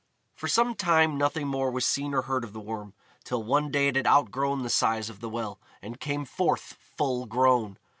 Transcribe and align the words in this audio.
For 0.33 0.47
some 0.47 0.73
time 0.73 1.15
nothing 1.15 1.47
more 1.47 1.69
was 1.69 1.85
seen 1.85 2.15
or 2.15 2.23
heard 2.23 2.43
of 2.43 2.53
the 2.53 2.59
Worm, 2.59 2.95
till 3.23 3.43
one 3.43 3.69
day 3.69 3.87
it 3.87 3.95
had 3.95 4.07
outgrown 4.07 4.63
the 4.63 4.69
size 4.71 5.11
of 5.11 5.19
the 5.19 5.29
well, 5.29 5.59
and 5.79 5.99
came 5.99 6.25
forth 6.25 6.75
full 6.79 7.27
grown. 7.27 7.77